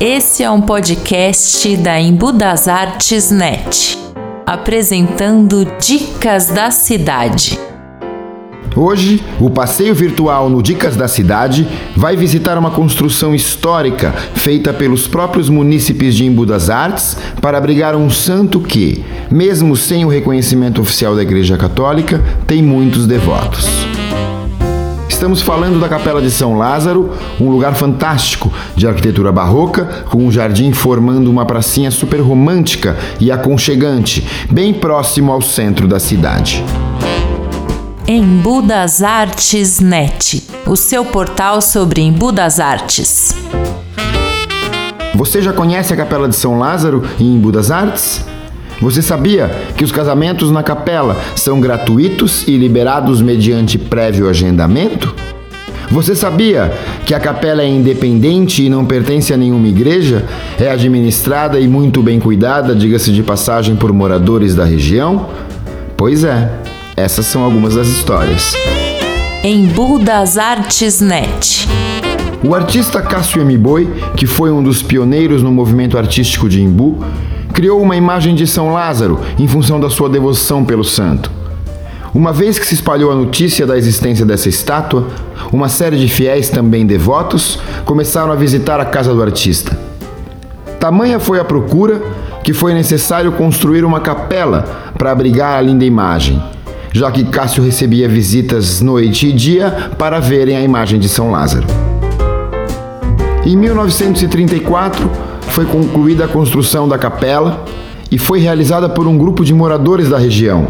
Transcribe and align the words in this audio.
Esse 0.00 0.44
é 0.44 0.50
um 0.50 0.60
podcast 0.60 1.76
da 1.78 2.00
Embu 2.00 2.30
das 2.30 2.68
Artes 2.68 3.32
Net, 3.32 3.98
apresentando 4.46 5.66
dicas 5.80 6.46
da 6.46 6.70
cidade. 6.70 7.58
Hoje, 8.76 9.20
o 9.40 9.50
passeio 9.50 9.92
virtual 9.96 10.48
no 10.48 10.62
Dicas 10.62 10.94
da 10.94 11.08
Cidade 11.08 11.66
vai 11.96 12.16
visitar 12.16 12.56
uma 12.56 12.70
construção 12.70 13.34
histórica 13.34 14.12
feita 14.34 14.72
pelos 14.72 15.08
próprios 15.08 15.48
munícipes 15.48 16.14
de 16.14 16.24
Embu 16.24 16.46
das 16.46 16.70
Artes 16.70 17.16
para 17.40 17.58
abrigar 17.58 17.96
um 17.96 18.08
santo 18.08 18.60
que, 18.60 19.04
mesmo 19.28 19.74
sem 19.74 20.04
o 20.04 20.08
reconhecimento 20.08 20.80
oficial 20.80 21.16
da 21.16 21.22
Igreja 21.22 21.58
Católica, 21.58 22.22
tem 22.46 22.62
muitos 22.62 23.04
devotos. 23.04 23.87
Estamos 25.18 25.42
falando 25.42 25.80
da 25.80 25.88
Capela 25.88 26.22
de 26.22 26.30
São 26.30 26.56
Lázaro, 26.56 27.10
um 27.40 27.50
lugar 27.50 27.74
fantástico 27.74 28.52
de 28.76 28.86
arquitetura 28.86 29.32
barroca, 29.32 30.04
com 30.08 30.18
um 30.18 30.30
jardim 30.30 30.72
formando 30.72 31.28
uma 31.28 31.44
pracinha 31.44 31.90
super 31.90 32.20
romântica 32.20 32.96
e 33.18 33.28
aconchegante, 33.28 34.24
bem 34.48 34.72
próximo 34.72 35.32
ao 35.32 35.42
centro 35.42 35.88
da 35.88 35.98
cidade. 35.98 36.64
Embu 38.06 38.62
das 38.62 39.02
Artes 39.02 39.80
Net, 39.80 40.44
o 40.64 40.76
seu 40.76 41.04
portal 41.04 41.60
sobre 41.60 42.00
Embu 42.00 42.30
das 42.30 42.60
Artes. 42.60 43.34
Você 45.16 45.42
já 45.42 45.52
conhece 45.52 45.92
a 45.92 45.96
Capela 45.96 46.28
de 46.28 46.36
São 46.36 46.60
Lázaro 46.60 47.02
em 47.18 47.34
Embu 47.34 47.50
das 47.50 47.72
Artes? 47.72 48.24
Você 48.80 49.02
sabia 49.02 49.50
que 49.76 49.82
os 49.82 49.90
casamentos 49.90 50.52
na 50.52 50.62
capela 50.62 51.16
são 51.34 51.60
gratuitos 51.60 52.46
e 52.46 52.56
liberados 52.56 53.20
mediante 53.20 53.76
prévio 53.76 54.28
agendamento? 54.28 55.14
Você 55.90 56.14
sabia 56.14 56.72
que 57.04 57.12
a 57.12 57.18
capela 57.18 57.62
é 57.62 57.68
independente 57.68 58.62
e 58.62 58.68
não 58.68 58.84
pertence 58.84 59.32
a 59.32 59.36
nenhuma 59.36 59.66
igreja? 59.66 60.24
É 60.60 60.70
administrada 60.70 61.58
e 61.58 61.66
muito 61.66 62.02
bem 62.02 62.20
cuidada, 62.20 62.74
diga-se 62.74 63.10
de 63.10 63.22
passagem, 63.22 63.74
por 63.74 63.92
moradores 63.92 64.54
da 64.54 64.64
região? 64.64 65.28
Pois 65.96 66.22
é, 66.22 66.48
essas 66.96 67.26
são 67.26 67.42
algumas 67.42 67.74
das 67.74 67.88
histórias. 67.88 68.52
Embu 69.42 69.98
das 69.98 70.36
Artes 70.36 71.00
Net. 71.00 71.66
O 72.44 72.54
artista 72.54 73.02
Cássio 73.02 73.42
M. 73.42 73.58
Boi, 73.58 73.88
que 74.16 74.26
foi 74.26 74.52
um 74.52 74.62
dos 74.62 74.82
pioneiros 74.82 75.42
no 75.42 75.50
movimento 75.50 75.98
artístico 75.98 76.48
de 76.48 76.62
Embu, 76.62 77.04
criou 77.58 77.82
uma 77.82 77.96
imagem 77.96 78.36
de 78.36 78.46
São 78.46 78.72
Lázaro 78.72 79.18
em 79.36 79.48
função 79.48 79.80
da 79.80 79.90
sua 79.90 80.08
devoção 80.08 80.64
pelo 80.64 80.84
santo. 80.84 81.28
Uma 82.14 82.32
vez 82.32 82.56
que 82.56 82.64
se 82.64 82.74
espalhou 82.74 83.10
a 83.10 83.16
notícia 83.16 83.66
da 83.66 83.76
existência 83.76 84.24
dessa 84.24 84.48
estátua, 84.48 85.08
uma 85.50 85.68
série 85.68 85.96
de 85.96 86.06
fiéis 86.06 86.48
também 86.50 86.86
devotos 86.86 87.58
começaram 87.84 88.30
a 88.30 88.36
visitar 88.36 88.78
a 88.78 88.84
casa 88.84 89.12
do 89.12 89.20
artista. 89.20 89.76
Tamanha 90.78 91.18
foi 91.18 91.40
a 91.40 91.44
procura 91.44 92.00
que 92.44 92.52
foi 92.52 92.72
necessário 92.74 93.32
construir 93.32 93.84
uma 93.84 93.98
capela 93.98 94.92
para 94.96 95.10
abrigar 95.10 95.58
a 95.58 95.60
linda 95.60 95.84
imagem, 95.84 96.40
já 96.92 97.10
que 97.10 97.24
Cássio 97.24 97.64
recebia 97.64 98.08
visitas 98.08 98.80
noite 98.80 99.26
e 99.26 99.32
dia 99.32 99.90
para 99.98 100.20
verem 100.20 100.56
a 100.56 100.62
imagem 100.62 101.00
de 101.00 101.08
São 101.08 101.32
Lázaro. 101.32 101.66
Em 103.44 103.56
1934, 103.56 105.27
foi 105.58 105.66
concluída 105.66 106.26
a 106.26 106.28
construção 106.28 106.88
da 106.88 106.96
capela 106.96 107.64
e 108.12 108.16
foi 108.16 108.38
realizada 108.38 108.88
por 108.88 109.08
um 109.08 109.18
grupo 109.18 109.44
de 109.44 109.52
moradores 109.52 110.08
da 110.08 110.16
região. 110.16 110.68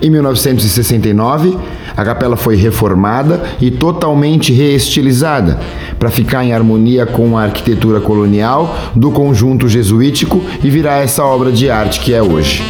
Em 0.00 0.08
1969, 0.08 1.58
a 1.96 2.04
capela 2.04 2.36
foi 2.36 2.54
reformada 2.54 3.42
e 3.60 3.72
totalmente 3.72 4.52
reestilizada 4.52 5.58
para 5.98 6.12
ficar 6.12 6.44
em 6.44 6.52
harmonia 6.52 7.04
com 7.04 7.36
a 7.36 7.42
arquitetura 7.42 8.00
colonial 8.00 8.76
do 8.94 9.10
conjunto 9.10 9.68
jesuítico 9.68 10.40
e 10.62 10.70
virar 10.70 11.02
essa 11.02 11.24
obra 11.24 11.50
de 11.50 11.68
arte 11.68 11.98
que 11.98 12.14
é 12.14 12.22
hoje. 12.22 12.62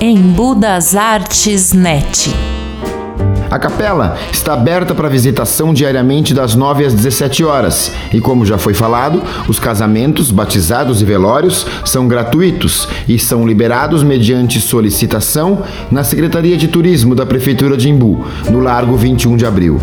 Embu 0.00 0.54
das 0.54 0.96
Artes 0.96 1.74
Net 1.74 2.55
a 3.50 3.58
capela 3.58 4.16
está 4.32 4.54
aberta 4.54 4.94
para 4.94 5.08
visitação 5.08 5.72
diariamente 5.72 6.34
das 6.34 6.54
9 6.54 6.84
às 6.84 6.94
17 6.94 7.44
horas 7.44 7.92
e, 8.12 8.20
como 8.20 8.44
já 8.44 8.58
foi 8.58 8.74
falado, 8.74 9.22
os 9.48 9.58
casamentos, 9.58 10.30
batizados 10.30 11.00
e 11.00 11.04
velórios 11.04 11.66
são 11.84 12.08
gratuitos 12.08 12.88
e 13.08 13.18
são 13.18 13.46
liberados 13.46 14.02
mediante 14.02 14.60
solicitação 14.60 15.62
na 15.90 16.02
Secretaria 16.02 16.56
de 16.56 16.68
Turismo 16.68 17.14
da 17.14 17.24
Prefeitura 17.24 17.76
de 17.76 17.88
Imbu, 17.88 18.24
no 18.50 18.60
Largo 18.60 18.96
21 18.96 19.36
de 19.36 19.46
Abril. 19.46 19.78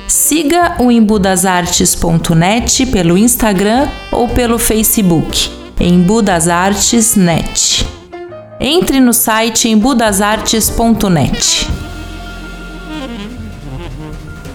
Siga 0.08 0.74
o 0.80 0.90
embudasartes.net 0.90 2.86
pelo 2.86 3.16
Instagram 3.16 3.86
ou 4.10 4.26
pelo 4.26 4.58
Facebook, 4.58 5.50
Embu 5.78 6.20
das 6.20 6.48
Artes 6.48 7.14
Net. 7.14 7.86
Entre 8.58 8.98
no 8.98 9.12
site 9.12 9.68
embudasartes.net. 9.68 11.89
Thank 14.12 14.46
you. 14.46 14.49